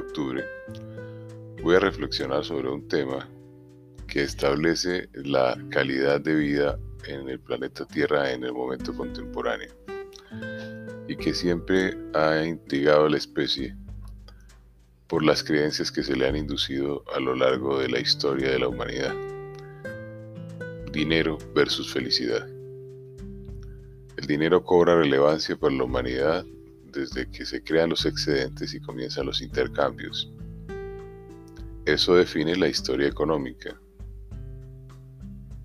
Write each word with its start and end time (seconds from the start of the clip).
octubre 0.00 0.44
voy 1.62 1.76
a 1.76 1.80
reflexionar 1.80 2.44
sobre 2.44 2.68
un 2.68 2.88
tema 2.88 3.28
que 4.06 4.22
establece 4.22 5.08
la 5.14 5.56
calidad 5.70 6.20
de 6.20 6.34
vida 6.34 6.78
en 7.06 7.28
el 7.28 7.38
planeta 7.40 7.86
Tierra 7.86 8.32
en 8.32 8.44
el 8.44 8.52
momento 8.52 8.94
contemporáneo 8.94 9.72
y 11.06 11.16
que 11.16 11.34
siempre 11.34 11.96
ha 12.14 12.44
intrigado 12.44 13.06
a 13.06 13.10
la 13.10 13.16
especie 13.16 13.76
por 15.06 15.24
las 15.24 15.42
creencias 15.42 15.90
que 15.90 16.02
se 16.02 16.16
le 16.16 16.28
han 16.28 16.36
inducido 16.36 17.04
a 17.14 17.20
lo 17.20 17.34
largo 17.34 17.78
de 17.78 17.88
la 17.88 17.98
historia 17.98 18.50
de 18.50 18.60
la 18.60 18.68
humanidad. 18.68 19.14
Dinero 20.92 21.36
versus 21.54 21.92
felicidad. 21.92 22.48
El 24.16 24.26
dinero 24.26 24.62
cobra 24.62 24.96
relevancia 24.96 25.56
para 25.56 25.74
la 25.74 25.84
humanidad 25.84 26.44
desde 26.92 27.30
que 27.30 27.44
se 27.44 27.62
crean 27.62 27.90
los 27.90 28.06
excedentes 28.06 28.74
y 28.74 28.80
comienzan 28.80 29.26
los 29.26 29.40
intercambios. 29.40 30.30
Eso 31.84 32.14
define 32.14 32.56
la 32.56 32.68
historia 32.68 33.08
económica, 33.08 33.80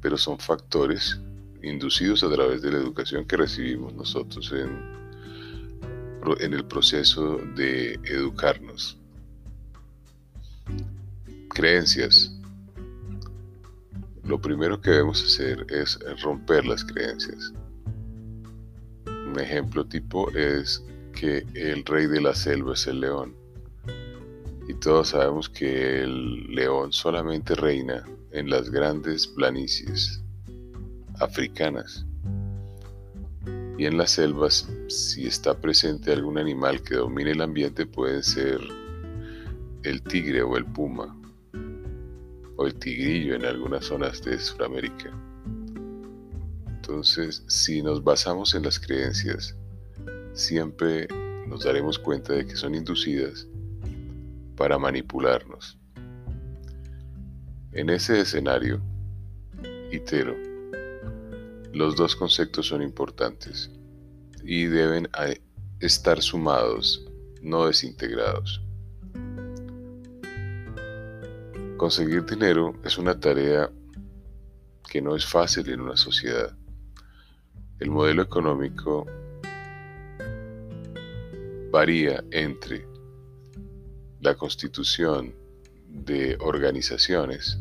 pero 0.02 0.18
son 0.18 0.40
factores 0.40 1.20
inducidos 1.62 2.24
a 2.24 2.30
través 2.30 2.62
de 2.62 2.72
la 2.72 2.78
educación 2.78 3.26
que 3.26 3.38
recibimos 3.38 3.94
nosotros 3.94 4.52
en, 4.52 4.96
el 6.40 6.66
proceso 6.66 7.38
de 7.56 7.94
educarnos. 8.06 9.00
Creencias. 11.50 12.32
Lo 14.24 14.42
primero 14.42 14.82
que 14.82 14.90
debemos 14.90 15.24
hacer 15.24 15.66
es 15.70 16.00
romper 16.24 16.66
las 16.66 16.84
creencias 16.84 17.54
un 19.36 19.42
ejemplo 19.42 19.86
tipo 19.86 20.32
es 20.32 20.84
que 21.16 21.46
el 21.56 21.84
rey 21.86 22.08
de 22.08 22.22
la 22.22 22.36
selva 22.36 22.74
es 22.74 22.86
el 22.88 23.00
león. 23.00 23.36
Y 24.68 24.74
todos 24.76 25.10
sabemos 25.10 25.50
que 25.50 26.04
el 26.04 26.54
león 26.54 26.92
solamente 26.92 27.56
reina 27.56 28.04
en 28.32 28.50
las 28.50 28.70
grandes 28.70 29.28
planicies 29.28 30.22
africanas. 31.20 32.06
Y 33.78 33.86
en 33.86 33.98
las 33.98 34.12
selvas, 34.12 34.70
si 34.88 35.28
está 35.28 35.60
presente 35.60 36.12
algún 36.12 36.38
animal 36.38 36.82
que 36.82 36.96
domine 36.96 37.32
el 37.32 37.42
ambiente, 37.42 37.86
puede 37.86 38.24
ser 38.24 38.60
el 39.84 40.02
tigre 40.04 40.42
o 40.44 40.58
el 40.58 40.66
puma, 40.66 41.16
o 42.56 42.66
el 42.66 42.76
tigrillo 42.76 43.36
en 43.36 43.46
algunas 43.46 43.86
zonas 43.86 44.22
de 44.24 44.40
Sudamérica. 44.40 45.12
Entonces, 46.68 47.44
si 47.48 47.82
nos 47.82 48.04
basamos 48.04 48.56
en 48.56 48.64
las 48.64 48.80
creencias, 48.80 49.56
siempre 50.36 51.08
nos 51.48 51.64
daremos 51.64 51.98
cuenta 51.98 52.34
de 52.34 52.46
que 52.46 52.56
son 52.56 52.76
inducidas 52.76 53.48
para 54.56 54.78
manipularnos. 54.78 55.80
En 57.72 57.90
ese 57.90 58.22
escenario, 58.22 58.82
itero, 59.92 60.36
los 61.74 61.96
dos 61.96 62.16
conceptos 62.16 62.68
son 62.68 62.82
importantes 62.82 63.72
y 64.44 64.66
deben 64.66 65.10
estar 65.80 66.22
sumados, 66.22 67.06
no 67.42 67.66
desintegrados. 67.66 68.62
Conseguir 71.78 72.26
dinero 72.26 72.74
es 72.84 72.98
una 72.98 73.20
tarea 73.20 73.72
que 74.90 75.02
no 75.02 75.16
es 75.16 75.26
fácil 75.26 75.70
en 75.70 75.82
una 75.82 75.98
sociedad 75.98 76.56
el 77.80 77.90
modelo 77.90 78.22
económico 78.22 79.06
varía 81.76 82.24
entre 82.32 82.88
la 84.22 84.34
constitución 84.36 85.36
de 85.90 86.38
organizaciones 86.40 87.60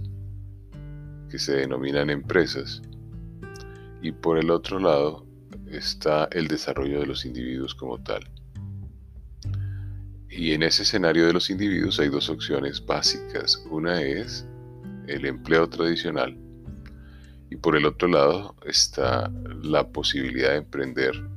que 1.29 1.37
se 1.37 1.57
denominan 1.57 2.11
empresas 2.11 2.81
y 4.03 4.13
por 4.13 4.39
el 4.39 4.53
otro 4.53 4.79
lado 4.79 5.27
está 5.67 6.29
el 6.31 6.47
desarrollo 6.47 7.01
de 7.01 7.07
los 7.07 7.25
individuos 7.25 7.75
como 7.75 8.01
tal. 8.05 8.23
Y 10.31 10.53
en 10.53 10.63
ese 10.63 10.85
escenario 10.85 11.27
de 11.27 11.33
los 11.33 11.51
individuos 11.51 11.99
hay 11.99 12.09
dos 12.09 12.31
opciones 12.31 12.87
básicas. 12.87 13.67
Una 13.69 14.01
es 14.01 14.47
el 15.09 15.27
empleo 15.27 15.69
tradicional 15.69 16.39
y 17.51 17.57
por 17.57 17.75
el 17.75 17.85
otro 17.85 18.07
lado 18.07 18.55
está 18.65 19.29
la 19.65 19.89
posibilidad 19.89 20.51
de 20.51 20.59
emprender 20.59 21.34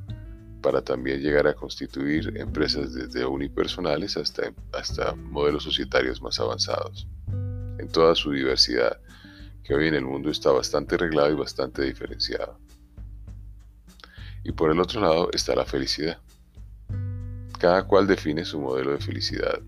para 0.60 0.82
también 0.82 1.20
llegar 1.20 1.46
a 1.46 1.54
constituir 1.54 2.36
empresas 2.36 2.94
desde 2.94 3.24
unipersonales 3.24 4.16
hasta, 4.16 4.52
hasta 4.72 5.14
modelos 5.14 5.64
societarios 5.64 6.20
más 6.20 6.38
avanzados, 6.40 7.06
en 7.78 7.88
toda 7.88 8.14
su 8.14 8.32
diversidad, 8.32 9.00
que 9.62 9.74
hoy 9.74 9.88
en 9.88 9.94
el 9.94 10.04
mundo 10.04 10.30
está 10.30 10.50
bastante 10.50 10.96
reglado 10.96 11.30
y 11.30 11.36
bastante 11.36 11.82
diferenciado. 11.82 12.58
Y 14.44 14.52
por 14.52 14.70
el 14.70 14.80
otro 14.80 15.00
lado 15.00 15.30
está 15.32 15.54
la 15.54 15.64
felicidad. 15.64 16.18
Cada 17.58 17.82
cual 17.86 18.06
define 18.06 18.44
su 18.44 18.60
modelo 18.60 18.92
de 18.92 18.98
felicidad. 18.98 19.60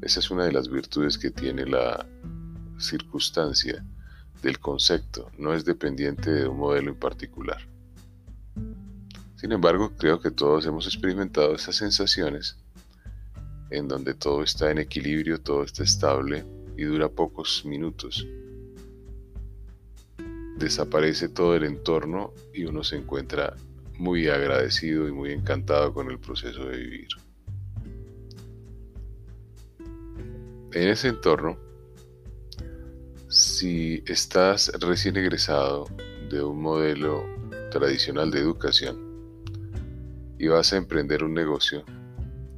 Esa 0.00 0.20
es 0.20 0.30
una 0.30 0.44
de 0.44 0.52
las 0.52 0.68
virtudes 0.68 1.18
que 1.18 1.30
tiene 1.30 1.66
la 1.66 2.06
circunstancia 2.78 3.84
del 4.42 4.60
concepto, 4.60 5.30
no 5.38 5.54
es 5.54 5.64
dependiente 5.64 6.30
de 6.30 6.46
un 6.46 6.58
modelo 6.58 6.90
en 6.90 6.98
particular. 6.98 7.58
Sin 9.46 9.52
embargo, 9.52 9.92
creo 9.96 10.18
que 10.20 10.32
todos 10.32 10.66
hemos 10.66 10.88
experimentado 10.88 11.54
esas 11.54 11.76
sensaciones 11.76 12.56
en 13.70 13.86
donde 13.86 14.14
todo 14.14 14.42
está 14.42 14.72
en 14.72 14.78
equilibrio, 14.78 15.40
todo 15.40 15.62
está 15.62 15.84
estable 15.84 16.44
y 16.76 16.82
dura 16.82 17.08
pocos 17.08 17.64
minutos. 17.64 18.26
Desaparece 20.58 21.28
todo 21.28 21.54
el 21.54 21.62
entorno 21.62 22.32
y 22.52 22.64
uno 22.64 22.82
se 22.82 22.96
encuentra 22.96 23.54
muy 23.96 24.26
agradecido 24.26 25.06
y 25.06 25.12
muy 25.12 25.30
encantado 25.30 25.94
con 25.94 26.10
el 26.10 26.18
proceso 26.18 26.64
de 26.64 26.78
vivir. 26.78 27.08
En 30.72 30.88
ese 30.88 31.06
entorno, 31.06 31.56
si 33.28 34.02
estás 34.08 34.72
recién 34.80 35.16
egresado 35.16 35.86
de 36.28 36.42
un 36.42 36.60
modelo 36.60 37.24
tradicional 37.70 38.32
de 38.32 38.40
educación 38.40 39.05
vas 40.48 40.72
a 40.72 40.76
emprender 40.76 41.24
un 41.24 41.34
negocio, 41.34 41.84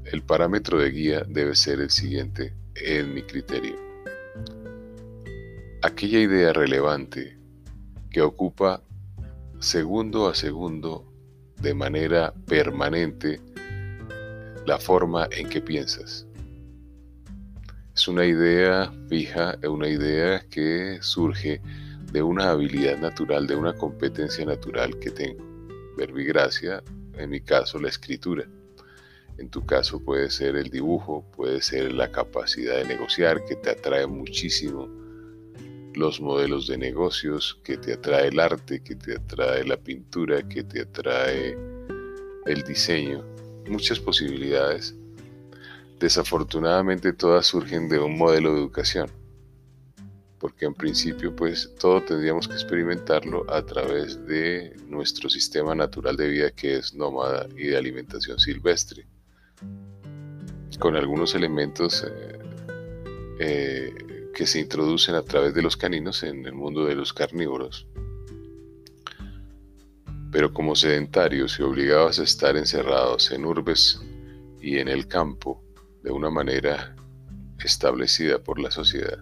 el 0.05 0.23
parámetro 0.23 0.79
de 0.79 0.91
guía 0.91 1.23
debe 1.29 1.55
ser 1.55 1.81
el 1.81 1.91
siguiente 1.91 2.55
en 2.75 3.13
mi 3.15 3.23
criterio. 3.23 3.77
Aquella 5.83 6.19
idea 6.19 6.53
relevante 6.53 7.39
que 8.11 8.23
ocupa 8.23 8.83
segundo 9.61 10.29
a 10.29 10.35
segundo 10.35 11.13
de 11.61 11.75
manera 11.75 12.33
permanente 12.47 13.41
la 14.67 14.79
forma 14.79 15.29
en 15.31 15.49
que 15.49 15.61
piensas. 15.61 16.27
Es 17.95 18.07
una 18.07 18.25
idea 18.25 18.93
fija, 19.09 19.59
una 19.69 19.89
idea 19.89 20.41
que 20.51 20.99
surge 21.01 21.61
de 22.13 22.23
una 22.23 22.51
habilidad 22.51 22.99
natural, 22.99 23.47
de 23.47 23.57
una 23.57 23.75
competencia 23.75 24.45
natural 24.45 24.99
que 24.99 25.11
tengo. 25.11 25.45
Verbigracia, 25.97 26.83
en 27.19 27.31
mi 27.31 27.41
caso 27.41 27.79
la 27.79 27.89
escritura. 27.89 28.45
En 29.39 29.51
tu 29.51 29.65
caso 29.67 30.03
puede 30.05 30.31
ser 30.31 30.57
el 30.57 30.71
dibujo, 30.71 31.25
puede 31.37 31.61
ser 31.63 31.93
la 31.93 32.11
capacidad 32.11 32.77
de 32.77 32.87
negociar 32.87 33.45
que 33.45 33.57
te 33.57 33.71
atrae 33.71 34.07
muchísimo, 34.07 34.89
los 35.95 36.21
modelos 36.21 36.67
de 36.67 36.79
negocios, 36.79 37.61
que 37.63 37.77
te 37.77 37.95
atrae 37.95 38.29
el 38.29 38.41
arte, 38.41 38.83
que 38.83 38.97
te 38.97 39.17
atrae 39.17 39.65
la 39.65 39.77
pintura, 39.77 40.49
que 40.49 40.65
te 40.65 40.83
atrae 40.83 41.57
el 42.47 42.63
diseño. 42.63 43.25
Muchas 43.69 44.01
posibilidades 44.01 44.95
Desafortunadamente 45.99 47.13
todas 47.13 47.47
surgen 47.47 47.89
de 47.89 47.99
un 47.99 48.17
modelo 48.17 48.55
de 48.55 48.61
educación, 48.61 49.11
porque 50.39 50.67
en 50.67 50.75
principio 50.75 51.35
pues 51.35 51.75
todo 51.79 52.03
tendríamos 52.03 52.49
que 52.49 52.55
experimentarlo 52.55 53.45
a 53.53 53.65
través 53.65 54.25
de 54.27 54.77
nuestro 54.87 55.29
sistema 55.29 55.75
natural 55.75 56.17
de 56.17 56.29
vida 56.29 56.51
que 56.51 56.77
es 56.77 56.95
nómada 56.95 57.47
y 57.57 57.69
de 57.69 57.77
alimentación 57.77 58.39
silvestre, 58.39 59.07
con 60.79 60.97
algunos 60.97 61.35
elementos 61.35 62.05
eh, 62.05 62.39
eh, 63.41 64.31
que 64.35 64.47
se 64.47 64.61
introducen 64.61 65.17
a 65.17 65.23
través 65.23 65.55
de 65.55 65.63
los 65.63 65.77
caninos 65.77 66.23
en 66.23 66.47
el 66.47 66.55
mundo 66.55 66.85
de 66.85 66.95
los 66.95 67.13
carnívoros. 67.13 67.89
Pero 70.31 70.53
como 70.53 70.77
sedentarios 70.77 71.59
y 71.59 71.63
obligados 71.63 72.21
a 72.21 72.23
estar 72.23 72.57
encerrados 72.57 73.33
en 73.33 73.45
urbes 73.45 74.01
y 74.61 74.79
en 74.79 74.89
el 74.89 75.09
campo, 75.09 75.65
de 76.03 76.13
una 76.13 76.31
manera 76.31 76.95
establecida 77.59 78.39
por 78.39 78.61
la 78.61 78.71
sociedad. 78.71 79.19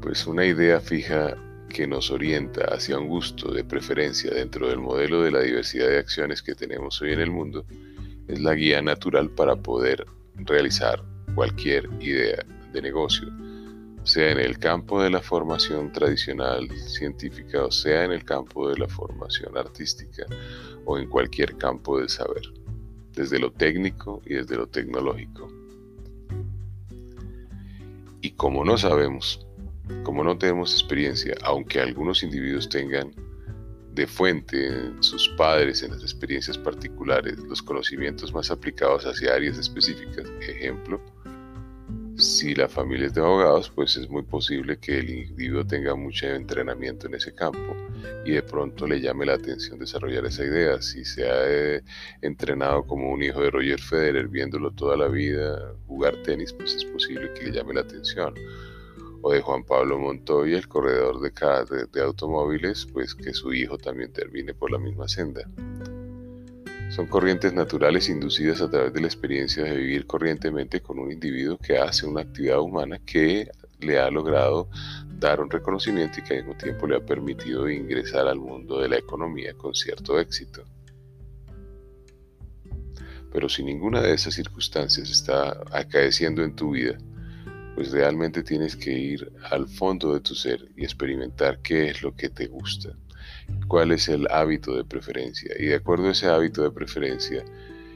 Pues 0.00 0.26
una 0.26 0.44
idea 0.44 0.80
fija 0.80 1.36
que 1.68 1.86
nos 1.86 2.10
orienta 2.10 2.64
hacia 2.66 2.98
un 2.98 3.08
gusto 3.08 3.52
de 3.52 3.64
preferencia 3.64 4.32
dentro 4.32 4.68
del 4.68 4.78
modelo 4.78 5.22
de 5.22 5.32
la 5.32 5.40
diversidad 5.40 5.88
de 5.88 5.98
acciones 5.98 6.40
que 6.40 6.54
tenemos 6.54 7.02
hoy 7.02 7.12
en 7.12 7.20
el 7.20 7.30
mundo 7.30 7.66
es 8.28 8.40
la 8.40 8.54
guía 8.54 8.80
natural 8.80 9.28
para 9.30 9.56
poder 9.56 10.06
realizar 10.36 11.02
cualquier 11.34 11.88
idea 12.00 12.44
de 12.72 12.82
negocio, 12.82 13.28
sea 14.04 14.30
en 14.30 14.38
el 14.38 14.58
campo 14.58 15.02
de 15.02 15.10
la 15.10 15.20
formación 15.20 15.92
tradicional 15.92 16.70
científica 16.70 17.64
o 17.64 17.70
sea 17.70 18.04
en 18.04 18.12
el 18.12 18.24
campo 18.24 18.70
de 18.70 18.78
la 18.78 18.88
formación 18.88 19.56
artística 19.56 20.26
o 20.84 20.96
en 20.96 21.08
cualquier 21.08 21.56
campo 21.56 21.98
del 21.98 22.08
saber, 22.08 22.42
desde 23.14 23.38
lo 23.38 23.50
técnico 23.50 24.22
y 24.24 24.34
desde 24.34 24.56
lo 24.56 24.68
tecnológico. 24.68 25.52
Y 28.20 28.30
como 28.32 28.64
no 28.64 28.78
sabemos, 28.78 29.47
como 30.04 30.24
no 30.24 30.36
tenemos 30.36 30.72
experiencia, 30.72 31.34
aunque 31.42 31.80
algunos 31.80 32.22
individuos 32.22 32.68
tengan 32.68 33.12
de 33.92 34.06
fuente 34.06 34.68
en 34.68 35.02
sus 35.02 35.28
padres, 35.30 35.82
en 35.82 35.90
las 35.90 36.02
experiencias 36.02 36.56
particulares, 36.56 37.38
los 37.40 37.62
conocimientos 37.62 38.32
más 38.32 38.50
aplicados 38.50 39.04
hacia 39.04 39.34
áreas 39.34 39.58
específicas. 39.58 40.24
Ejemplo, 40.40 41.00
si 42.16 42.54
la 42.54 42.68
familia 42.68 43.06
es 43.06 43.14
de 43.14 43.20
abogados, 43.20 43.70
pues 43.70 43.96
es 43.96 44.08
muy 44.08 44.22
posible 44.22 44.78
que 44.78 44.98
el 44.98 45.10
individuo 45.10 45.64
tenga 45.64 45.94
mucho 45.94 46.26
entrenamiento 46.26 47.06
en 47.06 47.14
ese 47.14 47.32
campo 47.32 47.76
y 48.24 48.32
de 48.32 48.42
pronto 48.42 48.86
le 48.86 49.00
llame 49.00 49.24
la 49.26 49.34
atención 49.34 49.78
desarrollar 49.78 50.26
esa 50.26 50.44
idea. 50.44 50.82
Si 50.82 51.04
se 51.04 51.28
ha 51.28 51.44
eh, 51.46 51.82
entrenado 52.22 52.84
como 52.86 53.12
un 53.12 53.22
hijo 53.22 53.40
de 53.40 53.50
Roger 53.50 53.80
Federer, 53.80 54.28
viéndolo 54.28 54.72
toda 54.72 54.96
la 54.96 55.08
vida 55.08 55.74
jugar 55.86 56.20
tenis, 56.22 56.52
pues 56.52 56.74
es 56.74 56.84
posible 56.84 57.32
que 57.34 57.46
le 57.46 57.52
llame 57.52 57.74
la 57.74 57.80
atención 57.80 58.34
o 59.22 59.32
de 59.32 59.40
Juan 59.40 59.64
Pablo 59.64 59.98
Montoya, 59.98 60.56
el 60.56 60.68
corredor 60.68 61.20
de, 61.20 61.86
de, 61.92 62.02
automóviles, 62.02 62.86
pues 62.92 63.14
que 63.14 63.32
su 63.32 63.52
hijo 63.52 63.78
también 63.78 64.12
termine 64.12 64.54
por 64.54 64.70
la 64.70 64.78
misma 64.78 65.08
senda. 65.08 65.42
Son 66.90 67.06
corrientes 67.06 67.52
naturales 67.52 68.08
inducidas 68.08 68.60
a 68.60 68.70
través 68.70 68.92
de 68.92 69.00
la 69.00 69.06
experiencia 69.06 69.64
de 69.64 69.76
vivir 69.76 70.06
corrientemente 70.06 70.80
con 70.80 70.98
un 70.98 71.12
individuo 71.12 71.58
que 71.58 71.78
hace 71.78 72.06
una 72.06 72.22
actividad 72.22 72.60
humana 72.60 72.98
que 73.04 73.50
le 73.80 73.98
ha 73.98 74.10
logrado 74.10 74.68
dar 75.18 75.40
un 75.40 75.50
reconocimiento 75.50 76.20
y 76.20 76.22
que 76.22 76.34
al 76.34 76.44
mismo 76.44 76.56
tiempo 76.56 76.86
le 76.86 76.96
ha 76.96 77.00
permitido 77.00 77.68
ingresar 77.68 78.26
al 78.26 78.38
mundo 78.38 78.80
de 78.80 78.88
la 78.88 78.98
economía 78.98 79.54
con 79.54 79.74
cierto 79.74 80.18
éxito. 80.18 80.64
Pero 83.32 83.48
si 83.48 83.62
ninguna 83.62 84.00
de 84.00 84.14
esas 84.14 84.34
circunstancias 84.34 85.10
está 85.10 85.60
acaeciendo 85.70 86.42
en 86.42 86.56
tu 86.56 86.70
vida, 86.70 86.96
pues 87.78 87.92
realmente 87.92 88.42
tienes 88.42 88.74
que 88.74 88.90
ir 88.90 89.32
al 89.52 89.68
fondo 89.68 90.12
de 90.12 90.18
tu 90.18 90.34
ser 90.34 90.68
y 90.76 90.82
experimentar 90.82 91.60
qué 91.62 91.90
es 91.90 92.02
lo 92.02 92.12
que 92.16 92.28
te 92.28 92.48
gusta, 92.48 92.88
cuál 93.68 93.92
es 93.92 94.08
el 94.08 94.26
hábito 94.32 94.74
de 94.74 94.82
preferencia 94.82 95.54
y 95.56 95.66
de 95.66 95.76
acuerdo 95.76 96.08
a 96.08 96.10
ese 96.10 96.26
hábito 96.26 96.64
de 96.64 96.72
preferencia, 96.72 97.44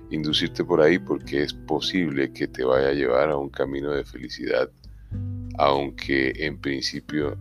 inducirte 0.09 0.63
por 0.63 0.81
ahí 0.81 1.01
porque 1.01 1.43
es 1.43 1.53
posible 1.53 2.33
que 2.33 2.47
te 2.47 2.63
vaya 2.63 2.91
a 2.91 2.93
llevar 2.93 3.31
a 3.31 3.37
un 3.37 3.49
camino 3.49 3.91
de 3.91 4.05
felicidad, 4.05 4.71
aunque 5.59 6.33
en 6.37 6.61
principio 6.61 7.37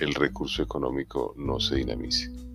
el 0.00 0.14
recurso 0.14 0.62
económico 0.62 1.34
no 1.36 1.58
se 1.58 1.74
dinamice. 1.74 2.45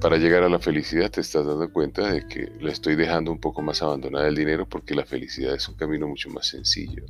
Para 0.00 0.16
llegar 0.16 0.44
a 0.44 0.48
la 0.48 0.60
felicidad 0.60 1.10
te 1.10 1.20
estás 1.20 1.44
dando 1.44 1.72
cuenta 1.72 2.12
de 2.12 2.26
que 2.26 2.52
le 2.60 2.70
estoy 2.70 2.94
dejando 2.94 3.32
un 3.32 3.40
poco 3.40 3.62
más 3.62 3.82
abandonada 3.82 4.28
el 4.28 4.36
dinero 4.36 4.68
porque 4.68 4.94
la 4.94 5.04
felicidad 5.04 5.54
es 5.54 5.68
un 5.68 5.74
camino 5.74 6.06
mucho 6.06 6.30
más 6.30 6.46
sencillo. 6.46 7.04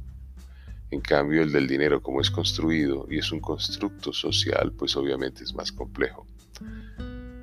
En 0.90 1.02
cambio, 1.02 1.43
el 1.43 1.52
del 1.52 1.67
dinero 1.67 2.02
como 2.02 2.23
es 2.23 2.31
construido 2.31 3.06
y 3.11 3.19
es 3.19 3.31
un 3.31 3.40
constructo 3.40 4.12
social, 4.12 4.73
pues 4.73 4.96
obviamente 4.96 5.44
es 5.44 5.55
más 5.55 5.70
complejo. 5.70 6.26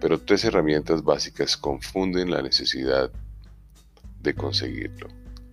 Pero 0.02 0.20
tres 0.20 0.46
herramientas 0.46 1.04
básicas 1.04 1.56
confunden 1.56 2.32
la 2.32 2.42
necesidad 2.42 3.12
de 4.22 4.34
conseguirlo. 4.34 5.10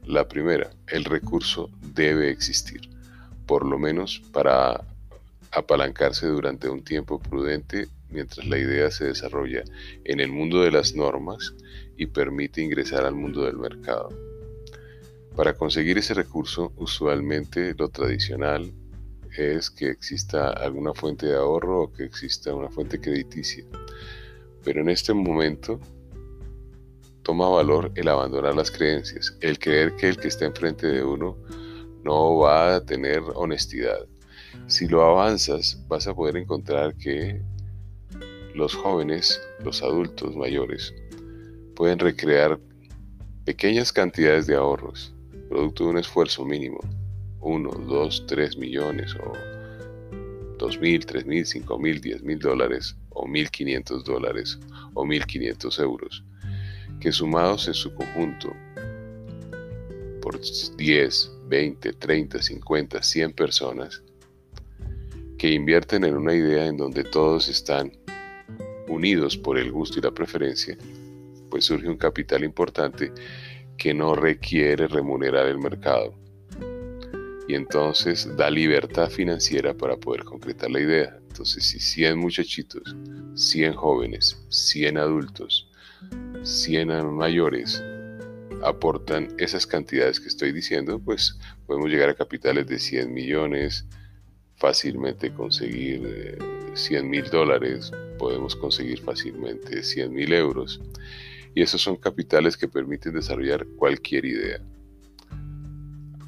La 0.07 0.27
primera, 0.27 0.71
el 0.87 1.05
recurso 1.05 1.69
debe 1.95 2.31
existir, 2.31 2.89
por 3.47 3.67
lo 3.67 3.79
menos 3.79 4.23
para 4.33 4.87
apalancarse 5.51 6.27
durante 6.29 6.71
un 6.71 6.83
tiempo 6.83 7.19
prudente 7.19 7.89
mientras 8.13 8.47
la 8.47 8.59
idea 8.59 8.91
se 8.91 9.07
desarrolla 9.07 9.63
en 10.05 10.21
el 10.21 10.31
mundo 10.31 10.63
de 10.63 10.71
las 10.71 10.95
normas 10.95 11.55
y 11.97 12.07
permite 12.07 12.63
ingresar 12.63 13.05
al 13.05 13.15
mundo 13.15 13.45
del 13.45 13.57
mercado. 13.57 14.09
Para 15.37 15.55
conseguir 15.55 15.99
ese 15.99 16.15
recurso, 16.15 16.73
usualmente 16.77 17.75
lo 17.77 17.89
tradicional 17.89 18.73
es 19.37 19.71
que 19.71 19.89
exista 19.89 20.51
alguna 20.51 20.93
fuente 20.93 21.27
de 21.27 21.37
ahorro 21.37 21.85
o 21.85 21.93
que 21.93 22.05
exista 22.05 22.55
una 22.55 22.69
fuente 22.69 23.01
crediticia. 23.01 23.65
Pero 24.63 24.83
en 24.83 24.91
este 24.91 25.15
momento 25.15 25.81
toma 27.23 27.49
valor 27.49 27.93
el 27.95 28.09
abandonar 28.09 28.55
las 28.55 28.71
creencias, 28.71 29.37
el 29.41 29.59
creer 29.59 29.97
que 29.97 30.09
el 30.09 30.17
que 30.17 30.29
está 30.29 30.45
enfrente 30.45 30.87
de 30.87 31.03
uno 31.03 31.39
no 32.05 32.39
va 32.39 32.77
a 32.77 32.85
tener 32.85 33.23
honestidad. 33.35 34.07
Si 34.67 34.87
lo 34.87 35.03
avanzas, 35.03 35.83
vas 35.89 36.07
a 36.07 36.15
poder 36.15 36.37
encontrar 36.37 36.95
que 36.97 37.41
los 38.55 38.75
jóvenes, 38.75 39.41
los 39.65 39.83
adultos 39.83 40.37
mayores, 40.37 40.95
pueden 41.75 41.99
recrear 41.99 42.59
pequeñas 43.45 43.93
cantidades 43.93 44.47
de 44.47 44.55
ahorros, 44.55 45.15
producto 45.49 45.85
de 45.85 45.91
un 45.91 45.99
esfuerzo 45.99 46.45
mínimo, 46.45 46.81
1, 47.41 47.71
2, 47.71 48.27
3 48.27 48.57
millones 48.57 49.15
o 49.17 49.33
2 50.59 50.81
mil, 50.81 51.05
3 51.05 51.27
mil, 51.27 51.45
5 51.45 51.79
mil, 51.79 52.01
10 52.01 52.23
mil 52.23 52.39
dólares 52.39 52.97
o 53.11 53.27
1.500 53.27 54.05
dólares 54.05 54.59
o 54.95 55.05
1.500 55.05 55.83
euros, 55.83 56.25
que 57.01 57.11
sumados 57.11 57.67
en 57.69 57.75
su 57.75 57.93
conjunto 57.95 58.55
por 60.21 60.39
10, 60.77 61.33
20, 61.49 61.93
30, 61.95 62.43
50, 62.43 63.03
100 63.03 63.33
personas, 63.33 64.03
que 65.37 65.51
invierten 65.51 66.05
en 66.05 66.17
una 66.17 66.35
idea 66.35 66.67
en 66.67 66.77
donde 66.77 67.03
todos 67.03 67.49
están 67.49 67.93
unidos 68.93 69.37
por 69.37 69.59
el 69.59 69.73
gusto 69.73 69.99
y 69.99 70.03
la 70.03 70.11
preferencia, 70.11 70.77
pues 71.51 71.65
surge 71.65 71.89
un 71.89 71.97
capital 71.97 72.45
importante 72.45 73.13
que 73.77 73.93
no 73.95 74.15
requiere 74.15 74.87
remunerar 74.87 75.47
el 75.47 75.59
mercado. 75.59 76.15
Y 77.49 77.55
entonces 77.55 78.29
da 78.37 78.51
libertad 78.51 79.11
financiera 79.11 79.75
para 79.75 79.97
poder 79.97 80.25
concretar 80.25 80.71
la 80.71 80.81
idea. 80.81 81.19
Entonces, 81.29 81.65
si 81.65 81.81
100 81.81 82.19
muchachitos, 82.19 82.95
100 83.35 83.75
jóvenes, 83.75 84.41
100 84.49 84.99
adultos, 84.99 85.69
100 86.43 87.13
mayores 87.13 87.83
aportan 88.63 89.29
esas 89.39 89.67
cantidades 89.67 90.21
que 90.21 90.29
estoy 90.29 90.53
diciendo, 90.53 91.01
pues 91.01 91.39
podemos 91.67 91.91
llegar 91.91 92.09
a 92.09 92.15
capitales 92.15 92.67
de 92.67 92.79
100 92.79 93.13
millones, 93.13 93.87
fácilmente 94.63 95.35
conseguir 95.35 96.39
100 96.75 97.05
eh, 97.05 97.09
mil 97.09 97.25
dólares, 97.31 97.91
podemos 98.17 98.55
conseguir 98.55 99.01
fácilmente 99.01 99.83
100 99.83 100.15
mil 100.15 100.33
euros. 100.33 100.81
Y 101.53 101.63
esos 101.63 101.83
son 101.83 101.97
capitales 101.97 102.57
que 102.57 102.69
permiten 102.69 103.13
desarrollar 103.13 103.67
cualquier 103.77 104.25
idea. 104.25 104.61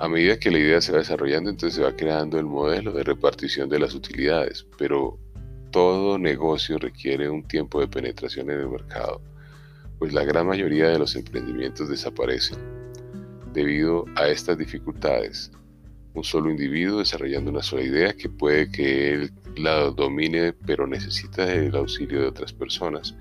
A 0.00 0.08
medida 0.08 0.36
que 0.36 0.50
la 0.50 0.58
idea 0.58 0.80
se 0.80 0.90
va 0.90 0.98
desarrollando, 0.98 1.48
entonces 1.48 1.76
se 1.76 1.84
va 1.84 1.94
creando 1.94 2.36
el 2.36 2.46
modelo 2.46 2.92
de 2.92 3.04
repartición 3.04 3.68
de 3.68 3.78
las 3.78 3.94
utilidades, 3.94 4.66
pero 4.76 5.16
todo 5.70 6.18
negocio 6.18 6.76
requiere 6.78 7.30
un 7.30 7.46
tiempo 7.46 7.78
de 7.78 7.86
penetración 7.86 8.50
en 8.50 8.58
el 8.62 8.68
mercado, 8.68 9.22
pues 10.00 10.12
la 10.12 10.24
gran 10.24 10.48
mayoría 10.48 10.88
de 10.88 10.98
los 10.98 11.14
emprendimientos 11.14 11.88
desaparecen 11.88 12.58
debido 13.52 14.04
a 14.16 14.26
estas 14.26 14.58
dificultades 14.58 15.52
un 16.14 16.24
solo 16.24 16.50
individuo 16.50 17.00
desarrollando 17.00 17.50
una 17.50 17.62
sola 17.62 17.82
idea 17.82 18.14
que 18.14 18.28
puede 18.28 18.70
que 18.70 19.12
él 19.12 19.32
la 19.56 19.90
domine, 19.90 20.52
pero 20.52 20.86
necesita 20.86 21.52
el 21.52 21.74
auxilio 21.76 22.20
de 22.20 22.28
otras 22.28 22.52
personas. 22.52 23.14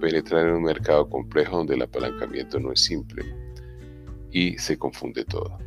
Penetrar 0.00 0.46
en 0.46 0.54
un 0.54 0.62
mercado 0.62 1.08
complejo 1.08 1.58
donde 1.58 1.74
el 1.74 1.82
apalancamiento 1.82 2.60
no 2.60 2.72
es 2.72 2.80
simple 2.80 3.24
y 4.30 4.56
se 4.58 4.78
confunde 4.78 5.24
todo. 5.24 5.58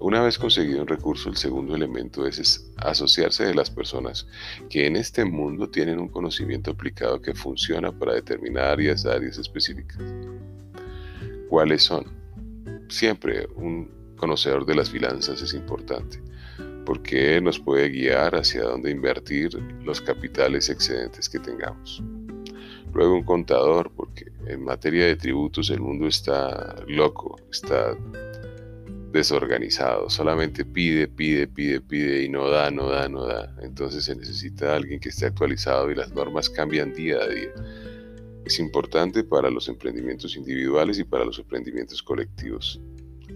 Una 0.00 0.22
vez 0.22 0.38
conseguido 0.38 0.80
un 0.82 0.86
recurso, 0.86 1.28
el 1.28 1.36
segundo 1.36 1.74
elemento 1.74 2.24
es 2.24 2.70
asociarse 2.76 3.46
de 3.46 3.54
las 3.54 3.68
personas 3.68 4.28
que 4.70 4.86
en 4.86 4.94
este 4.94 5.24
mundo 5.24 5.68
tienen 5.68 5.98
un 5.98 6.08
conocimiento 6.08 6.70
aplicado 6.70 7.20
que 7.20 7.34
funciona 7.34 7.90
para 7.90 8.14
determinar 8.14 8.66
áreas, 8.66 9.04
áreas 9.04 9.38
específicas. 9.38 9.98
¿Cuáles 11.48 11.82
son? 11.82 12.04
Siempre 12.88 13.48
un 13.56 13.97
conocedor 14.18 14.66
de 14.66 14.74
las 14.74 14.90
finanzas 14.90 15.40
es 15.40 15.54
importante, 15.54 16.20
porque 16.84 17.40
nos 17.40 17.58
puede 17.58 17.88
guiar 17.88 18.34
hacia 18.34 18.64
dónde 18.64 18.90
invertir 18.90 19.54
los 19.82 20.02
capitales 20.02 20.68
excedentes 20.68 21.28
que 21.28 21.38
tengamos. 21.38 22.02
Luego 22.92 23.14
un 23.14 23.24
contador, 23.24 23.90
porque 23.96 24.26
en 24.46 24.64
materia 24.64 25.06
de 25.06 25.16
tributos 25.16 25.70
el 25.70 25.80
mundo 25.80 26.06
está 26.06 26.76
loco, 26.86 27.40
está 27.50 27.96
desorganizado, 29.12 30.10
solamente 30.10 30.64
pide, 30.64 31.08
pide, 31.08 31.46
pide, 31.46 31.80
pide 31.80 32.24
y 32.24 32.28
no 32.28 32.48
da, 32.48 32.70
no 32.70 32.88
da, 32.88 33.08
no 33.08 33.24
da. 33.26 33.54
Entonces 33.62 34.04
se 34.04 34.14
necesita 34.14 34.76
alguien 34.76 35.00
que 35.00 35.08
esté 35.08 35.26
actualizado 35.26 35.90
y 35.90 35.94
las 35.94 36.12
normas 36.12 36.50
cambian 36.50 36.92
día 36.92 37.16
a 37.16 37.28
día. 37.28 37.52
Es 38.44 38.58
importante 38.58 39.24
para 39.24 39.50
los 39.50 39.68
emprendimientos 39.68 40.36
individuales 40.36 40.98
y 40.98 41.04
para 41.04 41.24
los 41.24 41.38
emprendimientos 41.38 42.02
colectivos 42.02 42.80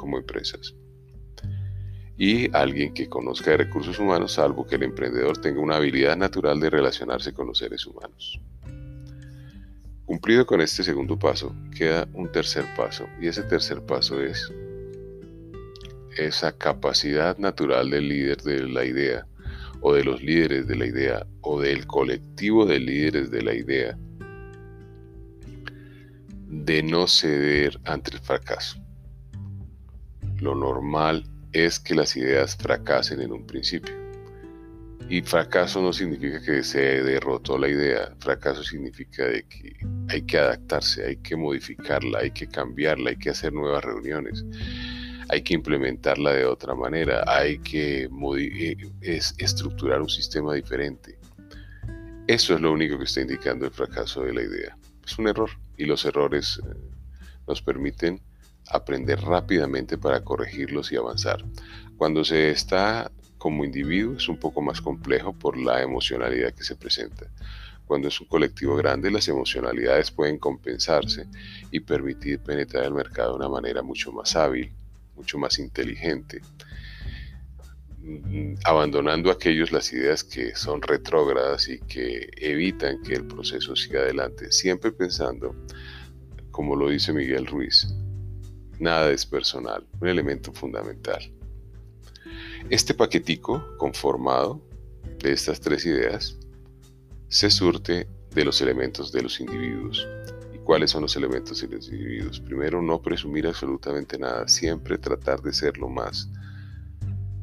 como 0.03 0.19
empresas. 0.19 0.75
Y 2.19 2.55
alguien 2.55 2.93
que 2.93 3.09
conozca 3.09 3.53
de 3.53 3.59
recursos 3.59 4.01
humanos, 4.01 4.33
salvo 4.33 4.67
que 4.67 4.75
el 4.75 4.83
emprendedor 4.83 5.39
tenga 5.39 5.61
una 5.61 5.77
habilidad 5.77 6.17
natural 6.17 6.59
de 6.59 6.71
relacionarse 6.71 7.33
con 7.33 7.47
los 7.47 7.59
seres 7.59 7.87
humanos. 7.87 8.41
Cumplido 10.05 10.45
con 10.45 10.61
este 10.61 10.83
segundo 10.83 11.17
paso, 11.17 11.55
queda 11.77 12.09
un 12.15 12.33
tercer 12.33 12.65
paso, 12.77 13.07
y 13.21 13.29
ese 13.29 13.45
tercer 13.45 13.81
paso 13.83 14.21
es 14.21 14.53
esa 16.17 16.51
capacidad 16.59 17.39
natural 17.39 17.91
del 17.91 18.09
líder 18.09 18.39
de 18.43 18.69
la 18.69 18.85
idea, 18.85 19.25
o 19.81 19.95
de 19.95 20.03
los 20.03 20.21
líderes 20.21 20.67
de 20.67 20.75
la 20.75 20.87
idea, 20.87 21.27
o 21.43 21.61
del 21.61 21.87
colectivo 21.87 22.67
de 22.67 22.81
líderes 22.81 23.31
de 23.31 23.43
la 23.43 23.55
idea, 23.55 23.97
de 26.49 26.83
no 26.83 27.07
ceder 27.07 27.79
ante 27.85 28.11
el 28.11 28.19
fracaso. 28.19 28.82
Lo 30.43 30.57
normal 30.57 31.25
es 31.53 31.79
que 31.79 31.95
las 31.95 32.17
ideas 32.17 32.57
fracasen 32.57 33.21
en 33.21 33.31
un 33.31 33.47
principio. 33.47 33.95
Y 35.09 35.23
fracaso 35.23 35.81
no 35.81 35.93
significa 35.93 36.43
que 36.43 36.65
se 36.65 36.81
derrotó 37.05 37.57
la 37.57 37.69
idea, 37.69 38.13
fracaso 38.19 38.65
significa 38.65 39.25
que 39.49 39.77
hay 40.09 40.23
que 40.23 40.39
adaptarse, 40.39 41.07
hay 41.07 41.17
que 41.19 41.37
modificarla, 41.37 42.19
hay 42.19 42.33
que 42.33 42.49
cambiarla, 42.49 43.11
hay 43.11 43.19
que 43.19 43.31
hacer 43.31 43.53
nuevas 43.53 43.85
reuniones, 43.85 44.45
hay 45.29 45.43
que 45.43 45.55
implementarla 45.55 46.33
de 46.33 46.45
otra 46.45 46.75
manera, 46.75 47.23
hay 47.29 47.61
que 47.61 48.09
eh, 48.11 49.21
estructurar 49.39 50.03
un 50.03 50.09
sistema 50.09 50.55
diferente. 50.55 51.21
Eso 52.27 52.57
es 52.57 52.61
lo 52.61 52.73
único 52.73 52.99
que 52.99 53.05
está 53.05 53.21
indicando 53.21 53.67
el 53.67 53.73
fracaso 53.73 54.25
de 54.25 54.35
la 54.35 54.43
idea. 54.43 54.77
Es 55.07 55.17
un 55.21 55.29
error 55.29 55.51
y 55.77 55.85
los 55.85 56.05
errores 56.05 56.61
eh, 56.65 56.75
nos 57.47 57.63
permiten 57.63 58.21
aprender 58.73 59.21
rápidamente 59.21 59.99
para 59.99 60.25
corregirlos 60.25 60.91
y 60.93 60.97
avanzar. 60.97 61.45
Cuando 61.97 62.25
se 62.25 62.51
está 62.51 63.11
como 63.39 63.65
individuo 63.65 64.17
es 64.17 64.29
un 64.29 64.39
poco 64.39 64.63
más 64.63 64.81
complejo 64.81 65.33
por 65.33 65.59
la 65.59 65.83
emocionalidad 65.83 66.55
que 66.55 66.65
se 66.65 66.77
presenta. 66.77 67.27
Cuando 67.87 68.09
es 68.09 68.21
un 68.21 68.29
colectivo 68.29 68.77
grande, 68.77 69.11
las 69.11 69.29
emocionalidades 69.29 70.11
pueden 70.11 70.39
compensarse 70.39 71.27
y 71.71 71.81
permitir 71.81 72.39
penetrar 72.39 72.85
el 72.85 72.95
mercado 72.95 73.33
de 73.33 73.37
una 73.39 73.49
manera 73.49 73.83
mucho 73.83 74.13
más 74.13 74.37
hábil, 74.37 74.73
mucho 75.17 75.39
más 75.39 75.59
inteligente, 75.59 76.41
mm, 77.99 78.55
abandonando 78.65 79.31
aquellos 79.31 79.73
las 79.73 79.93
ideas 79.93 80.25
que 80.25 80.55
son 80.55 80.81
retrógradas 80.81 81.69
y 81.69 81.81
que 81.81 82.31
evitan 82.37 83.03
que 83.03 83.15
el 83.15 83.27
proceso 83.27 83.77
siga 83.77 84.01
adelante, 84.01 84.53
siempre 84.53 84.93
pensando, 84.93 85.55
como 86.51 86.77
lo 86.77 86.89
dice 86.89 87.13
Miguel 87.13 87.47
Ruiz, 87.47 87.89
Nada 88.83 89.13
es 89.13 89.25
personal, 89.25 89.87
un 90.01 90.09
elemento 90.09 90.53
fundamental. 90.53 91.33
Este 92.69 92.93
paquetico 92.95 93.65
conformado 93.79 94.61
de 95.21 95.31
estas 95.31 95.61
tres 95.61 95.87
ideas 95.87 96.37
se 97.29 97.49
surte 97.49 98.09
de 98.35 98.45
los 98.45 98.61
elementos 98.61 99.13
de 99.13 99.23
los 99.23 99.39
individuos. 99.39 100.05
¿Y 100.53 100.59
cuáles 100.59 100.91
son 100.91 101.03
los 101.03 101.15
elementos 101.15 101.61
de 101.61 101.69
los 101.69 101.93
individuos? 101.93 102.41
Primero, 102.41 102.83
no 102.83 103.01
presumir 103.01 103.47
absolutamente 103.47 104.19
nada, 104.19 104.49
siempre 104.49 104.99
tratar 104.99 105.41
de 105.43 105.53
ser 105.53 105.79
lo 105.79 105.89
más 105.89 106.29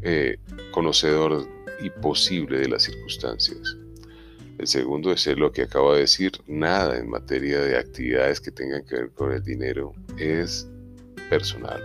eh, 0.02 0.40
conocedor 0.72 1.48
y 1.80 1.90
posible 1.90 2.60
de 2.60 2.68
las 2.68 2.84
circunstancias. 2.84 3.78
El 4.58 4.68
segundo 4.68 5.14
es 5.14 5.26
lo 5.26 5.54
que 5.54 5.62
acabo 5.62 5.94
de 5.94 6.02
decir, 6.02 6.34
nada 6.48 6.98
en 6.98 7.10
materia 7.10 7.62
de 7.62 7.78
actividades 7.78 8.42
que 8.42 8.52
tengan 8.52 8.84
que 8.84 8.96
ver 8.96 9.12
con 9.12 9.32
el 9.32 9.42
dinero 9.42 9.94
es 10.18 10.70
personal. 11.30 11.82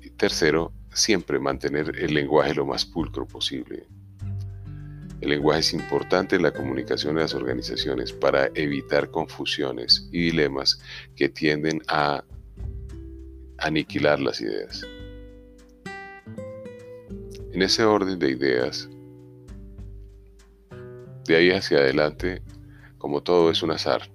Y 0.00 0.10
tercero, 0.10 0.72
siempre 0.92 1.38
mantener 1.38 1.92
el 1.98 2.14
lenguaje 2.14 2.54
lo 2.54 2.66
más 2.66 2.84
pulcro 2.84 3.26
posible. 3.26 3.86
El 5.20 5.28
lenguaje 5.28 5.60
es 5.60 5.74
importante 5.74 6.36
en 6.36 6.42
la 6.42 6.52
comunicación 6.52 7.14
de 7.16 7.22
las 7.22 7.34
organizaciones 7.34 8.12
para 8.12 8.46
evitar 8.54 9.10
confusiones 9.10 10.08
y 10.12 10.30
dilemas 10.30 10.80
que 11.14 11.28
tienden 11.28 11.82
a 11.88 12.24
aniquilar 13.58 14.18
las 14.18 14.40
ideas. 14.40 14.86
En 17.52 17.62
ese 17.62 17.84
orden 17.84 18.18
de 18.18 18.30
ideas, 18.30 18.88
de 21.26 21.36
ahí 21.36 21.50
hacia 21.50 21.78
adelante, 21.78 22.42
como 22.96 23.22
todo 23.22 23.50
es 23.50 23.62
un 23.62 23.72
azar, 23.72 24.10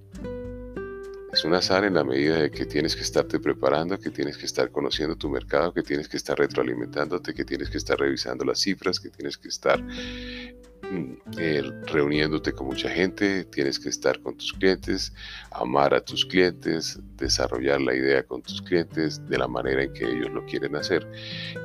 es 1.35 1.43
un 1.43 1.53
azar 1.53 1.83
en 1.83 1.95
la 1.95 2.05
medida 2.05 2.37
de 2.37 2.49
que 2.49 2.65
tienes 2.65 2.95
que 2.95 3.01
estarte 3.01 3.41
preparando, 3.41 3.99
que 3.99 4.09
tienes 4.09 4.37
que 4.37 4.45
estar 4.45 4.71
conociendo 4.71 5.17
tu 5.17 5.29
mercado, 5.29 5.73
que 5.73 5.83
tienes 5.83 6.07
que 6.07 6.15
estar 6.15 6.37
retroalimentándote, 6.37 7.33
que 7.33 7.43
tienes 7.43 7.69
que 7.69 7.77
estar 7.77 7.99
revisando 7.99 8.45
las 8.45 8.61
cifras, 8.61 9.01
que 9.01 9.09
tienes 9.09 9.37
que 9.37 9.49
estar 9.49 9.83
mm, 9.83 11.13
eh, 11.37 11.61
reuniéndote 11.87 12.53
con 12.53 12.67
mucha 12.67 12.89
gente, 12.89 13.43
tienes 13.43 13.77
que 13.81 13.89
estar 13.89 14.21
con 14.21 14.37
tus 14.37 14.53
clientes, 14.53 15.11
amar 15.51 15.93
a 15.93 15.99
tus 15.99 16.25
clientes, 16.25 16.97
desarrollar 17.17 17.81
la 17.81 17.93
idea 17.93 18.23
con 18.23 18.41
tus 18.41 18.61
clientes 18.61 19.21
de 19.27 19.37
la 19.37 19.49
manera 19.49 19.83
en 19.83 19.91
que 19.91 20.05
ellos 20.05 20.31
lo 20.31 20.45
quieren 20.45 20.77
hacer. 20.77 21.05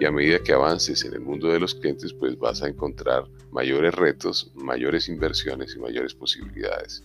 Y 0.01 0.05
a 0.05 0.11
medida 0.11 0.43
que 0.43 0.53
avances 0.53 1.05
en 1.05 1.15
el 1.15 1.21
mundo 1.21 1.47
de 1.47 1.61
los 1.61 1.77
clientes, 1.77 2.13
pues 2.13 2.37
vas 2.37 2.61
a 2.65 2.69
encontrar 2.69 3.23
mayores 3.53 3.95
retos, 3.95 4.51
mayores 4.57 5.09
inversiones 5.09 5.77
y 5.77 5.79
mayores 5.79 6.13
posibilidades. 6.13 7.05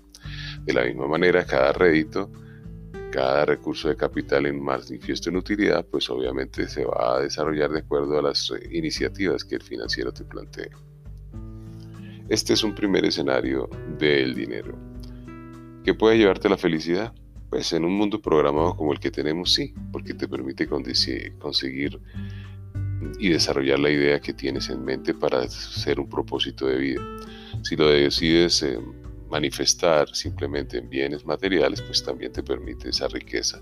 De 0.64 0.74
la 0.74 0.84
misma 0.84 1.06
manera, 1.06 1.46
cada 1.46 1.72
rédito 1.72 2.32
cada 3.16 3.46
recurso 3.46 3.88
de 3.88 3.96
capital 3.96 4.46
en 4.46 4.62
manifiesto 4.62 5.30
en 5.30 5.38
utilidad, 5.38 5.86
pues 5.86 6.10
obviamente 6.10 6.68
se 6.68 6.84
va 6.84 7.16
a 7.16 7.20
desarrollar 7.22 7.72
de 7.72 7.80
acuerdo 7.80 8.20
a 8.20 8.22
las 8.22 8.52
iniciativas 8.70 9.46
que 9.46 9.56
el 9.56 9.64
financiero 9.64 10.12
te 10.12 10.26
plantee. 10.26 10.70
Este 12.28 12.52
es 12.52 12.62
un 12.62 12.76
primer 12.76 13.06
escenario 13.06 13.70
del 13.98 14.36
dinero. 14.36 14.78
¿Qué 15.86 15.94
puede 15.94 16.18
llevarte 16.18 16.50
a 16.50 16.52
la 16.52 16.58
felicidad? 16.58 17.14
Pues 17.50 17.72
en 17.72 17.86
un 17.86 17.96
mundo 17.98 18.22
programado 18.22 18.76
como 18.76 18.92
el 18.92 19.00
que 19.00 19.12
tenemos, 19.12 19.54
sí, 19.54 19.74
porque 19.94 20.14
te 20.14 20.28
permite 20.28 20.68
conseguir 20.68 22.02
y 23.18 23.30
desarrollar 23.30 23.80
la 23.80 23.92
idea 23.92 24.20
que 24.20 24.34
tienes 24.34 24.70
en 24.70 24.84
mente 24.84 25.14
para 25.14 25.48
ser 25.48 26.02
un 26.02 26.10
propósito 26.10 26.68
de 26.68 26.76
vida. 26.76 27.02
Si 27.64 27.78
lo 27.78 27.88
decides 27.88 28.62
manifestar 29.30 30.14
simplemente 30.16 30.78
en 30.78 30.90
bienes 30.90 31.26
materiales, 31.26 31.82
pues 31.82 32.04
también 32.04 32.32
te 32.32 32.44
permite 32.44 32.90
esa 32.90 33.08
riqueza 33.08 33.62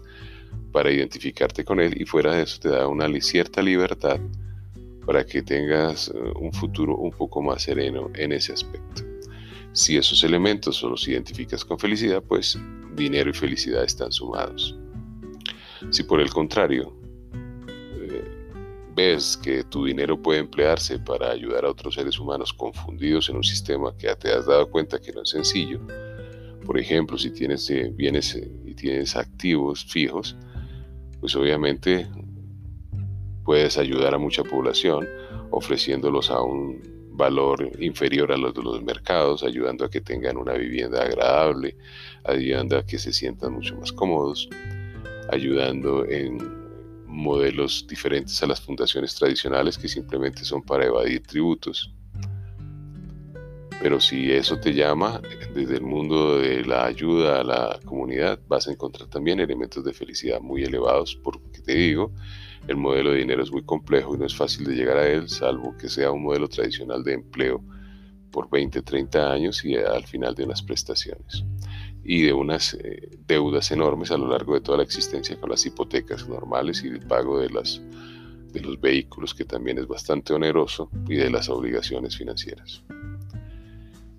para 0.71 0.91
identificarte 0.91 1.63
con 1.63 1.79
él 1.79 1.99
y 1.99 2.05
fuera 2.05 2.35
de 2.35 2.43
eso 2.43 2.59
te 2.59 2.69
da 2.69 2.87
una 2.87 3.09
cierta 3.21 3.61
libertad 3.61 4.19
para 5.05 5.25
que 5.25 5.41
tengas 5.41 6.09
eh, 6.09 6.13
un 6.39 6.51
futuro 6.53 6.95
un 6.95 7.11
poco 7.11 7.41
más 7.41 7.63
sereno 7.63 8.09
en 8.15 8.31
ese 8.31 8.53
aspecto. 8.53 9.03
Si 9.73 9.97
esos 9.97 10.23
elementos 10.23 10.77
solo 10.77 10.91
los 10.91 11.07
identificas 11.07 11.65
con 11.65 11.79
felicidad, 11.79 12.21
pues 12.21 12.57
dinero 12.95 13.29
y 13.29 13.33
felicidad 13.33 13.83
están 13.83 14.11
sumados. 14.11 14.77
Si 15.89 16.03
por 16.03 16.21
el 16.21 16.29
contrario 16.29 16.95
ves 18.95 19.37
que 19.37 19.63
tu 19.63 19.85
dinero 19.85 20.21
puede 20.21 20.39
emplearse 20.39 20.99
para 20.99 21.31
ayudar 21.31 21.65
a 21.65 21.71
otros 21.71 21.95
seres 21.95 22.19
humanos 22.19 22.53
confundidos 22.53 23.29
en 23.29 23.37
un 23.37 23.43
sistema 23.43 23.95
que 23.97 24.13
te 24.15 24.31
has 24.31 24.45
dado 24.45 24.69
cuenta 24.69 24.99
que 24.99 25.11
no 25.11 25.23
es 25.23 25.29
sencillo, 25.29 25.79
por 26.65 26.79
ejemplo, 26.79 27.17
si 27.17 27.31
tienes 27.31 27.69
eh, 27.69 27.91
bienes 27.93 28.35
eh, 28.35 28.49
y 28.65 28.73
tienes 28.73 29.15
activos 29.15 29.85
fijos, 29.85 30.35
pues 31.19 31.35
obviamente 31.35 32.07
puedes 33.43 33.77
ayudar 33.77 34.13
a 34.13 34.17
mucha 34.17 34.43
población 34.43 35.07
ofreciéndolos 35.51 36.29
a 36.29 36.41
un 36.41 36.81
valor 37.11 37.69
inferior 37.79 38.31
a 38.31 38.37
los 38.37 38.53
de 38.53 38.63
los 38.63 38.81
mercados, 38.81 39.43
ayudando 39.43 39.85
a 39.85 39.89
que 39.89 40.01
tengan 40.01 40.37
una 40.37 40.53
vivienda 40.53 41.03
agradable, 41.03 41.75
ayudando 42.23 42.77
a 42.77 42.85
que 42.85 42.97
se 42.97 43.13
sientan 43.13 43.53
mucho 43.53 43.75
más 43.75 43.91
cómodos, 43.91 44.49
ayudando 45.29 46.05
en 46.05 46.37
modelos 47.13 47.85
diferentes 47.87 48.41
a 48.43 48.47
las 48.47 48.59
fundaciones 48.59 49.15
tradicionales 49.15 49.77
que 49.77 49.87
simplemente 49.87 50.43
son 50.43 50.61
para 50.61 50.85
evadir 50.85 51.21
tributos. 51.23 51.93
Pero 53.81 53.99
si 53.99 54.31
eso 54.31 54.59
te 54.59 54.73
llama 54.73 55.21
desde 55.53 55.75
el 55.75 55.83
mundo 55.83 56.39
de 56.39 56.63
la 56.63 56.85
ayuda 56.85 57.41
a 57.41 57.43
la 57.43 57.79
comunidad, 57.85 58.39
vas 58.47 58.67
a 58.67 58.71
encontrar 58.71 59.09
también 59.09 59.39
elementos 59.39 59.83
de 59.83 59.93
felicidad 59.93 60.39
muy 60.39 60.63
elevados, 60.63 61.15
porque 61.21 61.61
te 61.61 61.73
digo, 61.73 62.11
el 62.67 62.77
modelo 62.77 63.11
de 63.11 63.17
dinero 63.17 63.43
es 63.43 63.51
muy 63.51 63.63
complejo 63.63 64.15
y 64.15 64.17
no 64.17 64.25
es 64.25 64.35
fácil 64.35 64.65
de 64.65 64.75
llegar 64.75 64.97
a 64.97 65.07
él, 65.07 65.27
salvo 65.27 65.75
que 65.77 65.89
sea 65.89 66.11
un 66.11 66.23
modelo 66.23 66.47
tradicional 66.47 67.03
de 67.03 67.13
empleo 67.13 67.61
por 68.31 68.49
20, 68.49 68.81
30 68.81 69.31
años 69.31 69.63
y 69.65 69.75
al 69.75 70.05
final 70.07 70.33
de 70.33 70.45
unas 70.45 70.61
prestaciones 70.61 71.43
y 72.03 72.23
de 72.23 72.33
unas 72.33 72.73
eh, 72.73 73.09
deudas 73.27 73.71
enormes 73.71 74.11
a 74.11 74.17
lo 74.17 74.27
largo 74.27 74.55
de 74.55 74.61
toda 74.61 74.79
la 74.79 74.83
existencia 74.83 75.39
con 75.39 75.49
las 75.49 75.65
hipotecas 75.65 76.27
normales 76.27 76.83
y 76.83 76.89
el 76.89 76.99
pago 76.99 77.39
de, 77.39 77.49
las, 77.49 77.81
de 78.51 78.59
los 78.59 78.79
vehículos 78.79 79.33
que 79.33 79.45
también 79.45 79.77
es 79.77 79.87
bastante 79.87 80.33
oneroso 80.33 80.89
y 81.07 81.15
de 81.15 81.29
las 81.29 81.47
obligaciones 81.49 82.17
financieras. 82.17 82.83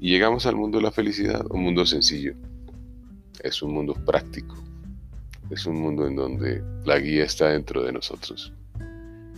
Y 0.01 0.11
llegamos 0.11 0.47
al 0.47 0.57
mundo 0.57 0.79
de 0.79 0.85
la 0.85 0.91
felicidad, 0.91 1.47
un 1.51 1.63
mundo 1.63 1.87
sencillo. 1.87 2.35
Es 3.43 3.63
un 3.63 3.73
mundo 3.73 3.95
práctico. 3.95 4.55
Es 5.51 5.67
un 5.67 5.81
mundo 5.81 6.07
en 6.07 6.17
donde 6.17 6.63
la 6.85 6.99
guía 6.99 7.25
está 7.25 7.51
dentro 7.51 7.83
de 7.83 7.93
nosotros. 7.93 8.53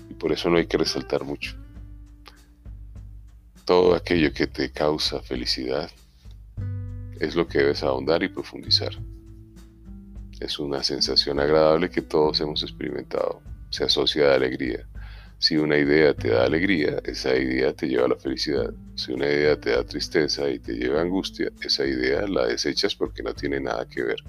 Y 0.09 0.15
por 0.15 0.33
eso 0.33 0.51
no 0.51 0.57
hay 0.57 0.67
que 0.67 0.79
resaltar 0.79 1.25
mucho. 1.25 1.57
Todo 3.65 3.95
aquello 3.95 4.33
que 4.33 4.47
te 4.47 4.71
causa 4.71 5.21
felicidad 5.21 5.91
es 7.21 7.35
lo 7.35 7.47
que 7.47 7.59
debes 7.59 7.83
ahondar 7.83 8.23
y 8.23 8.29
profundizar. 8.29 8.93
Es 10.41 10.59
una 10.59 10.83
sensación 10.83 11.41
agradable 11.41 11.91
que 11.91 12.03
todos 12.03 12.41
hemos 12.41 12.63
experimentado. 12.63 13.41
Se 13.71 13.85
asocia 13.85 14.33
a 14.33 14.35
alegría. 14.35 14.87
Si 15.39 15.57
una 15.57 15.77
idea 15.77 16.15
te 16.15 16.29
da 16.31 16.45
alegría, 16.45 17.01
esa 17.05 17.37
idea 17.37 17.73
te 17.75 17.89
lleva 17.89 18.07
a 18.07 18.09
la 18.09 18.17
felicidad. 18.17 18.73
Si 18.95 19.13
una 19.13 19.27
idea 19.27 19.59
te 19.59 19.71
da 19.71 19.85
tristeza 19.85 20.49
y 20.49 20.59
te 20.59 20.75
lleva 20.75 21.01
a 21.01 21.03
angustia, 21.03 21.51
esa 21.61 21.87
idea 21.87 22.27
la 22.27 22.47
desechas 22.47 22.95
porque 22.95 23.23
no 23.23 23.35
tiene 23.35 23.61
nada 23.61 23.87
que 23.87 24.03
ver, 24.03 24.23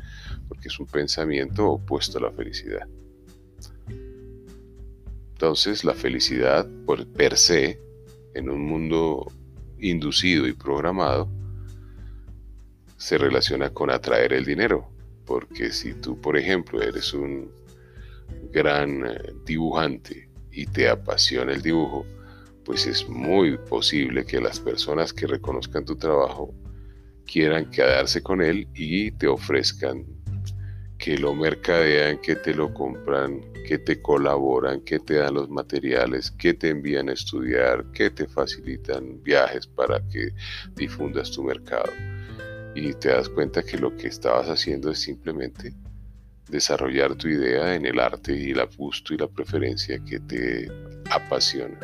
porque 0.49 0.67
es 0.67 0.79
un 0.79 0.87
pensamiento 0.87 1.67
opuesto 1.71 2.17
a 2.17 2.21
la 2.21 2.31
felicidad. 2.31 2.87
Entonces, 5.31 5.83
la 5.83 5.93
felicidad 5.93 6.67
por 6.85 7.07
per 7.07 7.37
se, 7.37 7.79
en 8.33 8.49
un 8.49 8.65
mundo 8.65 9.31
inducido 9.79 10.47
y 10.47 10.53
programado, 10.53 11.29
se 12.97 13.17
relaciona 13.17 13.69
con 13.69 13.89
atraer 13.89 14.33
el 14.33 14.43
dinero. 14.43 14.89
Porque 15.25 15.71
si 15.71 15.93
tú, 15.93 16.19
por 16.19 16.37
ejemplo, 16.37 16.81
eres 16.81 17.13
un 17.13 17.51
gran 18.51 19.05
eh, 19.05 19.33
dibujante 19.45 20.29
y 20.51 20.65
te 20.65 20.89
apasiona 20.89 21.53
el 21.53 21.61
dibujo, 21.61 22.05
pues 22.65 22.85
es 22.87 23.07
muy 23.07 23.57
posible 23.57 24.25
que 24.25 24.41
las 24.41 24.59
personas 24.59 25.13
que 25.13 25.27
reconozcan 25.27 25.85
tu 25.85 25.95
trabajo 25.95 26.53
quieran 27.25 27.69
quedarse 27.69 28.21
con 28.21 28.41
él 28.41 28.67
y 28.73 29.11
te 29.11 29.27
ofrezcan 29.27 30.05
que 30.97 31.17
lo 31.17 31.33
mercadean, 31.33 32.19
que 32.19 32.35
te 32.35 32.53
lo 32.53 32.73
compran, 32.73 33.41
que 33.67 33.77
te 33.77 34.01
colaboran, 34.01 34.81
que 34.81 34.99
te 34.99 35.15
dan 35.15 35.35
los 35.35 35.49
materiales, 35.49 36.31
que 36.31 36.53
te 36.53 36.69
envían 36.69 37.09
a 37.09 37.13
estudiar, 37.13 37.85
que 37.91 38.09
te 38.09 38.27
facilitan 38.27 39.21
viajes 39.21 39.67
para 39.67 40.01
que 40.07 40.33
difundas 40.75 41.31
tu 41.31 41.43
mercado 41.43 41.91
y 42.77 42.93
te 42.93 43.09
das 43.09 43.27
cuenta 43.27 43.63
que 43.63 43.77
lo 43.77 43.95
que 43.97 44.07
estabas 44.07 44.47
haciendo 44.49 44.91
es 44.91 44.99
simplemente 44.99 45.73
desarrollar 46.47 47.15
tu 47.15 47.27
idea 47.27 47.73
en 47.73 47.87
el 47.87 47.99
arte 47.99 48.35
y 48.35 48.51
el 48.51 48.63
gusto 48.77 49.15
y 49.15 49.17
la 49.17 49.27
preferencia 49.27 49.97
que 50.05 50.19
te 50.19 50.71
apasiona. 51.09 51.79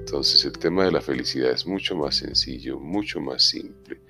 Entonces 0.00 0.44
el 0.44 0.52
tema 0.52 0.84
de 0.84 0.92
la 0.92 1.00
felicidad 1.00 1.50
es 1.50 1.66
mucho 1.66 1.96
más 1.96 2.16
sencillo, 2.16 2.78
mucho 2.78 3.20
más 3.20 3.42
simple, 3.42 4.02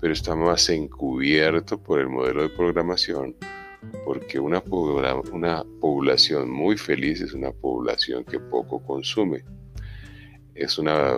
pero 0.00 0.12
está 0.12 0.34
más 0.34 0.68
encubierto 0.70 1.80
por 1.80 2.00
el 2.00 2.08
modelo 2.08 2.42
de 2.42 2.48
programación, 2.48 3.36
porque 4.04 4.40
una, 4.40 4.60
una 5.32 5.62
población 5.80 6.50
muy 6.50 6.76
feliz 6.76 7.20
es 7.20 7.32
una 7.32 7.52
población 7.52 8.24
que 8.24 8.40
poco 8.40 8.82
consume. 8.84 9.44
Es 10.56 10.78
una 10.78 11.16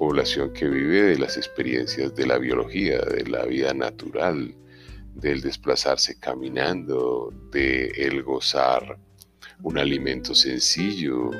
población 0.00 0.54
que 0.54 0.66
vive 0.66 1.02
de 1.02 1.18
las 1.18 1.36
experiencias 1.36 2.14
de 2.14 2.26
la 2.26 2.38
biología, 2.38 3.00
de 3.00 3.28
la 3.28 3.44
vida 3.44 3.74
natural, 3.74 4.54
del 5.14 5.42
desplazarse 5.42 6.18
caminando, 6.18 7.30
de 7.52 7.88
el 7.88 8.22
gozar 8.22 8.98
un 9.62 9.76
alimento 9.76 10.34
sencillo, 10.34 11.30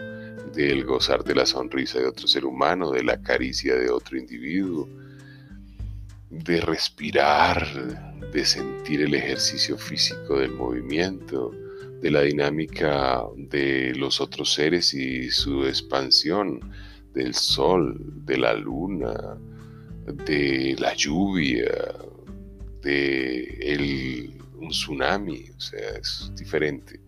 del 0.54 0.84
gozar 0.84 1.24
de 1.24 1.36
la 1.36 1.46
sonrisa 1.46 2.00
de 2.00 2.06
otro 2.06 2.28
ser 2.28 2.44
humano, 2.44 2.90
de 2.90 3.02
la 3.02 3.22
caricia 3.22 3.76
de 3.76 3.88
otro 3.88 4.18
individuo, 4.18 4.86
de 6.28 6.60
respirar, 6.60 7.66
de 8.30 8.44
sentir 8.44 9.00
el 9.00 9.14
ejercicio 9.14 9.78
físico 9.78 10.38
del 10.38 10.52
movimiento, 10.52 11.50
de 12.02 12.10
la 12.10 12.20
dinámica 12.20 13.22
de 13.36 13.94
los 13.94 14.20
otros 14.20 14.52
seres 14.52 14.92
y 14.92 15.30
su 15.30 15.64
expansión, 15.64 16.60
del 17.14 17.34
sol, 17.34 17.96
de 18.24 18.36
la 18.38 18.54
luna, 18.54 19.38
de 20.26 20.76
la 20.78 20.94
lluvia, 20.94 21.70
de 22.82 24.36
un 24.58 24.68
tsunami, 24.68 25.50
o 25.56 25.60
sea, 25.60 25.96
es 26.00 26.32
diferente. 26.36 27.00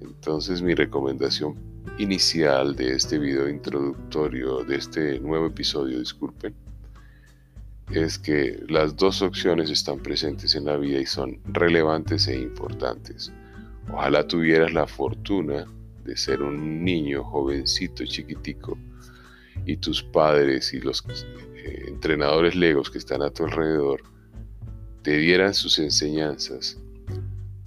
Entonces 0.00 0.62
mi 0.62 0.74
recomendación 0.74 1.56
inicial 1.98 2.76
de 2.76 2.94
este 2.94 3.18
video 3.18 3.48
introductorio, 3.48 4.64
de 4.64 4.76
este 4.76 5.18
nuevo 5.20 5.46
episodio, 5.46 5.98
disculpen, 5.98 6.54
es 7.90 8.18
que 8.18 8.60
las 8.68 8.96
dos 8.96 9.22
opciones 9.22 9.70
están 9.70 10.00
presentes 10.00 10.54
en 10.54 10.64
la 10.64 10.76
vida 10.76 10.98
y 10.98 11.06
son 11.06 11.38
relevantes 11.46 12.26
e 12.26 12.36
importantes. 12.36 13.32
Ojalá 13.92 14.26
tuvieras 14.26 14.72
la 14.72 14.86
fortuna 14.86 15.66
de 16.04 16.16
ser 16.16 16.42
un 16.42 16.84
niño 16.84 17.22
jovencito, 17.22 18.04
chiquitico, 18.04 18.76
y 19.64 19.76
tus 19.76 20.02
padres 20.02 20.72
y 20.72 20.80
los 20.80 21.04
eh, 21.56 21.84
entrenadores 21.88 22.54
legos 22.54 22.90
que 22.90 22.98
están 22.98 23.22
a 23.22 23.30
tu 23.30 23.44
alrededor 23.44 24.02
te 25.02 25.16
dieran 25.18 25.54
sus 25.54 25.78
enseñanzas 25.78 26.78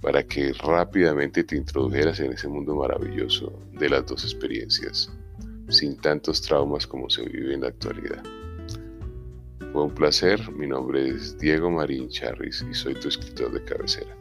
para 0.00 0.22
que 0.22 0.52
rápidamente 0.52 1.44
te 1.44 1.56
introdujeras 1.56 2.20
en 2.20 2.32
ese 2.32 2.48
mundo 2.48 2.74
maravilloso 2.74 3.52
de 3.72 3.88
las 3.88 4.06
dos 4.06 4.24
experiencias, 4.24 5.10
sin 5.68 5.96
tantos 5.96 6.40
traumas 6.42 6.86
como 6.86 7.10
se 7.10 7.22
vive 7.28 7.54
en 7.54 7.62
la 7.62 7.68
actualidad. 7.68 8.22
Fue 9.72 9.84
un 9.84 9.94
placer, 9.94 10.50
mi 10.52 10.66
nombre 10.66 11.10
es 11.10 11.38
Diego 11.38 11.70
Marín 11.70 12.08
Charris 12.08 12.64
y 12.68 12.74
soy 12.74 12.94
tu 12.94 13.08
escritor 13.08 13.52
de 13.52 13.62
cabecera. 13.64 14.19